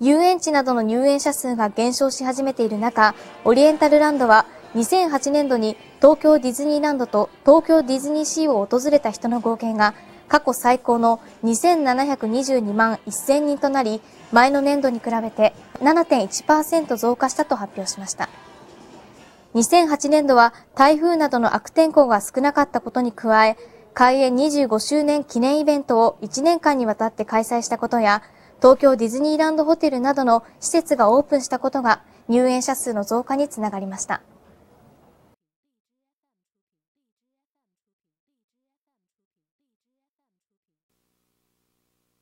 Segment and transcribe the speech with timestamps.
[0.00, 9.94] 遊園地などの入園者数が減少し始めている中、オリエンタルランドは2008年度に東京ディズニーランドと東京ディズニーシーを訪れた人の合計が
[10.28, 14.00] 過去最高の2722万1000人となり、
[14.30, 18.28] 前の年度に比べて7.1%増加したと発表しました。
[19.56, 23.56] 2008年度は台風などの悪天候が少なかったことに加え、
[23.94, 28.22] 開園25周年記念イベントを1年間にわたって開催したことや、
[28.60, 34.20] 東京ディズニーランドホテルなどの施設がオープンしたことが入園者数の増加につながりました。